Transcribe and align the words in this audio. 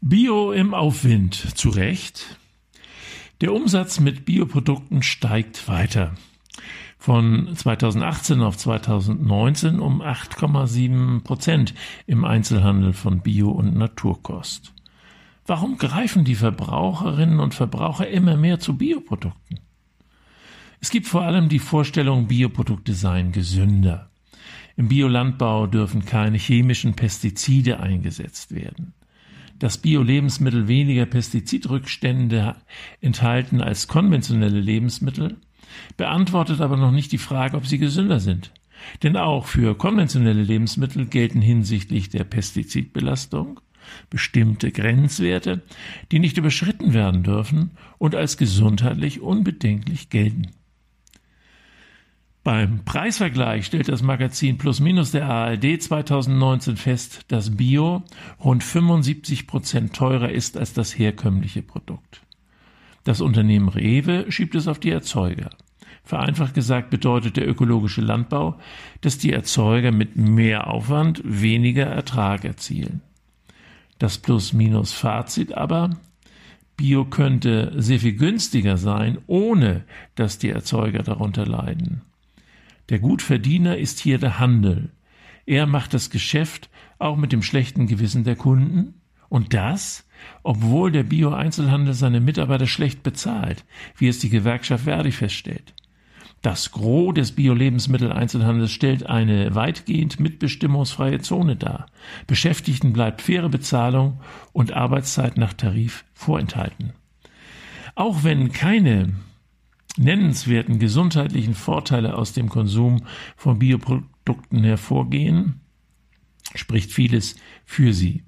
Bio 0.00 0.52
im 0.52 0.74
Aufwind, 0.74 1.34
zu 1.34 1.70
Recht. 1.70 2.38
Der 3.40 3.52
Umsatz 3.52 3.98
mit 3.98 4.24
Bioprodukten 4.24 5.02
steigt 5.02 5.66
weiter. 5.66 6.14
Von 6.98 7.52
2018 7.56 8.40
auf 8.42 8.56
2019 8.56 9.80
um 9.80 10.00
8,7 10.00 11.24
Prozent 11.24 11.74
im 12.06 12.24
Einzelhandel 12.24 12.92
von 12.92 13.22
Bio- 13.22 13.50
und 13.50 13.76
Naturkost. 13.76 14.72
Warum 15.46 15.78
greifen 15.78 16.24
die 16.24 16.36
Verbraucherinnen 16.36 17.40
und 17.40 17.54
Verbraucher 17.54 18.06
immer 18.06 18.36
mehr 18.36 18.60
zu 18.60 18.76
Bioprodukten? 18.76 19.58
Es 20.80 20.90
gibt 20.90 21.08
vor 21.08 21.22
allem 21.22 21.48
die 21.48 21.58
Vorstellung, 21.58 22.28
Bioprodukte 22.28 22.94
seien 22.94 23.32
gesünder. 23.32 24.10
Im 24.76 24.86
Biolandbau 24.86 25.66
dürfen 25.66 26.04
keine 26.04 26.38
chemischen 26.38 26.94
Pestizide 26.94 27.80
eingesetzt 27.80 28.54
werden 28.54 28.94
dass 29.58 29.78
Bio-Lebensmittel 29.78 30.68
weniger 30.68 31.06
Pestizidrückstände 31.06 32.56
enthalten 33.00 33.60
als 33.60 33.88
konventionelle 33.88 34.60
Lebensmittel, 34.60 35.36
beantwortet 35.96 36.60
aber 36.60 36.76
noch 36.76 36.92
nicht 36.92 37.12
die 37.12 37.18
Frage, 37.18 37.56
ob 37.56 37.66
sie 37.66 37.78
gesünder 37.78 38.20
sind. 38.20 38.52
Denn 39.02 39.16
auch 39.16 39.46
für 39.46 39.76
konventionelle 39.76 40.42
Lebensmittel 40.42 41.06
gelten 41.06 41.40
hinsichtlich 41.40 42.08
der 42.08 42.24
Pestizidbelastung 42.24 43.60
bestimmte 44.10 44.70
Grenzwerte, 44.70 45.62
die 46.12 46.18
nicht 46.18 46.36
überschritten 46.36 46.92
werden 46.92 47.22
dürfen 47.22 47.70
und 47.98 48.14
als 48.14 48.36
gesundheitlich 48.36 49.20
unbedenklich 49.20 50.10
gelten. 50.10 50.50
Beim 52.48 52.82
Preisvergleich 52.86 53.66
stellt 53.66 53.90
das 53.90 54.00
Magazin 54.00 54.56
Plus 54.56 54.80
Minus 54.80 55.10
der 55.10 55.28
ARD 55.28 55.82
2019 55.82 56.78
fest, 56.78 57.26
dass 57.28 57.54
Bio 57.58 58.04
rund 58.42 58.64
75 58.64 59.46
Prozent 59.46 59.94
teurer 59.94 60.30
ist 60.30 60.56
als 60.56 60.72
das 60.72 60.98
herkömmliche 60.98 61.60
Produkt. 61.60 62.22
Das 63.04 63.20
Unternehmen 63.20 63.68
Rewe 63.68 64.32
schiebt 64.32 64.54
es 64.54 64.66
auf 64.66 64.78
die 64.78 64.88
Erzeuger. 64.88 65.50
Vereinfacht 66.04 66.54
gesagt 66.54 66.88
bedeutet 66.88 67.36
der 67.36 67.46
ökologische 67.46 68.00
Landbau, 68.00 68.58
dass 69.02 69.18
die 69.18 69.34
Erzeuger 69.34 69.92
mit 69.92 70.16
mehr 70.16 70.68
Aufwand 70.68 71.20
weniger 71.26 71.84
Ertrag 71.84 72.46
erzielen. 72.46 73.02
Das 73.98 74.16
Plus-Minus-Fazit 74.16 75.52
aber, 75.52 75.98
Bio 76.78 77.04
könnte 77.04 77.74
sehr 77.76 78.00
viel 78.00 78.14
günstiger 78.14 78.78
sein, 78.78 79.18
ohne 79.26 79.84
dass 80.14 80.38
die 80.38 80.48
Erzeuger 80.48 81.02
darunter 81.02 81.44
leiden. 81.44 82.00
Der 82.88 82.98
Gutverdiener 82.98 83.76
ist 83.76 84.00
hier 84.00 84.18
der 84.18 84.38
Handel. 84.38 84.90
Er 85.46 85.66
macht 85.66 85.94
das 85.94 86.10
Geschäft 86.10 86.70
auch 86.98 87.16
mit 87.16 87.32
dem 87.32 87.42
schlechten 87.42 87.86
Gewissen 87.86 88.24
der 88.24 88.36
Kunden 88.36 88.94
und 89.28 89.52
das, 89.54 90.06
obwohl 90.42 90.90
der 90.90 91.02
Bio-Einzelhandel 91.02 91.94
seine 91.94 92.20
Mitarbeiter 92.20 92.66
schlecht 92.66 93.02
bezahlt, 93.02 93.64
wie 93.96 94.08
es 94.08 94.18
die 94.18 94.30
Gewerkschaft 94.30 94.84
Verdi 94.84 95.12
feststellt. 95.12 95.74
Das 96.40 96.70
Gros 96.70 97.14
des 97.14 97.32
Bio-Lebensmittel-Einzelhandels 97.32 98.70
stellt 98.70 99.04
eine 99.04 99.54
weitgehend 99.54 100.20
mitbestimmungsfreie 100.20 101.18
Zone 101.20 101.56
dar. 101.56 101.86
Beschäftigten 102.26 102.92
bleibt 102.92 103.22
faire 103.22 103.48
Bezahlung 103.48 104.20
und 104.52 104.72
Arbeitszeit 104.72 105.36
nach 105.36 105.52
Tarif 105.52 106.04
vorenthalten. 106.14 106.92
Auch 107.96 108.22
wenn 108.22 108.52
keine 108.52 109.14
nennenswerten 109.98 110.78
gesundheitlichen 110.78 111.54
Vorteile 111.54 112.16
aus 112.16 112.32
dem 112.32 112.48
Konsum 112.48 113.02
von 113.36 113.58
Bioprodukten 113.58 114.64
hervorgehen, 114.64 115.60
spricht 116.54 116.92
vieles 116.92 117.36
für 117.64 117.92
sie. 117.92 118.24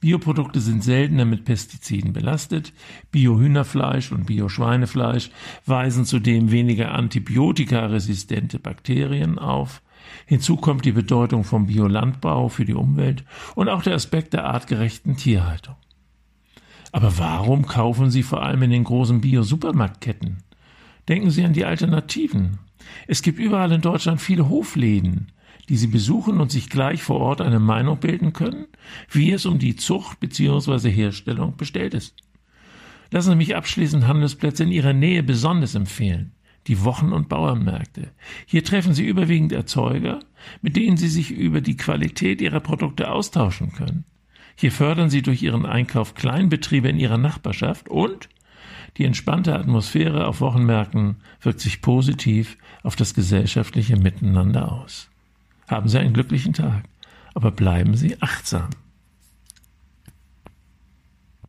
Bioprodukte 0.00 0.60
sind 0.60 0.84
seltener 0.84 1.24
mit 1.24 1.44
Pestiziden 1.44 2.12
belastet. 2.12 2.72
Biohühnerfleisch 3.10 4.12
und 4.12 4.26
Bioschweinefleisch 4.26 5.30
weisen 5.66 6.04
zudem 6.04 6.52
weniger 6.52 6.92
antibiotikaresistente 6.92 8.60
Bakterien 8.60 9.38
auf. 9.38 9.82
Hinzu 10.26 10.56
kommt 10.56 10.84
die 10.84 10.92
Bedeutung 10.92 11.42
vom 11.42 11.66
Biolandbau 11.66 12.48
für 12.48 12.64
die 12.64 12.74
Umwelt 12.74 13.24
und 13.56 13.68
auch 13.68 13.82
der 13.82 13.94
Aspekt 13.94 14.34
der 14.34 14.44
artgerechten 14.44 15.16
Tierhaltung. 15.16 15.74
Aber 16.92 17.18
warum 17.18 17.66
kaufen 17.66 18.10
Sie 18.10 18.22
vor 18.22 18.42
allem 18.42 18.62
in 18.62 18.70
den 18.70 18.84
großen 18.84 19.20
Bio-Supermarktketten? 19.20 20.38
Denken 21.08 21.30
Sie 21.30 21.44
an 21.44 21.54
die 21.54 21.64
Alternativen. 21.64 22.58
Es 23.06 23.22
gibt 23.22 23.38
überall 23.38 23.72
in 23.72 23.80
Deutschland 23.80 24.20
viele 24.20 24.48
Hofläden, 24.48 25.32
die 25.68 25.76
Sie 25.76 25.86
besuchen 25.86 26.40
und 26.40 26.50
sich 26.50 26.68
gleich 26.68 27.02
vor 27.02 27.20
Ort 27.20 27.40
eine 27.40 27.60
Meinung 27.60 27.98
bilden 27.98 28.32
können, 28.32 28.66
wie 29.10 29.32
es 29.32 29.46
um 29.46 29.58
die 29.58 29.76
Zucht 29.76 30.20
bzw. 30.20 30.90
Herstellung 30.90 31.56
bestellt 31.56 31.94
ist. 31.94 32.14
Lassen 33.10 33.30
Sie 33.30 33.36
mich 33.36 33.56
abschließend 33.56 34.06
Handelsplätze 34.06 34.64
in 34.64 34.72
Ihrer 34.72 34.92
Nähe 34.92 35.22
besonders 35.22 35.74
empfehlen. 35.74 36.32
Die 36.66 36.84
Wochen- 36.84 37.12
und 37.12 37.30
Bauernmärkte. 37.30 38.10
Hier 38.44 38.62
treffen 38.62 38.92
Sie 38.92 39.06
überwiegend 39.06 39.52
Erzeuger, 39.52 40.20
mit 40.60 40.76
denen 40.76 40.98
Sie 40.98 41.08
sich 41.08 41.30
über 41.30 41.62
die 41.62 41.78
Qualität 41.78 42.42
ihrer 42.42 42.60
Produkte 42.60 43.10
austauschen 43.10 43.72
können. 43.72 44.04
Hier 44.54 44.72
fördern 44.72 45.08
Sie 45.08 45.22
durch 45.22 45.42
Ihren 45.42 45.64
Einkauf 45.64 46.14
Kleinbetriebe 46.14 46.88
in 46.88 46.98
Ihrer 46.98 47.16
Nachbarschaft 47.16 47.88
und 47.88 48.28
die 48.96 49.04
entspannte 49.04 49.54
Atmosphäre 49.54 50.26
auf 50.26 50.40
Wochenmärkten 50.40 51.16
wirkt 51.40 51.60
sich 51.60 51.82
positiv 51.82 52.56
auf 52.82 52.96
das 52.96 53.14
gesellschaftliche 53.14 53.96
Miteinander 53.96 54.72
aus. 54.72 55.08
Haben 55.68 55.88
Sie 55.88 55.98
einen 55.98 56.14
glücklichen 56.14 56.54
Tag, 56.54 56.84
aber 57.34 57.50
bleiben 57.50 57.94
Sie 57.94 58.20
achtsam. 58.22 58.70